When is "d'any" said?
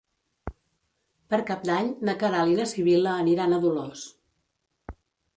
1.69-1.91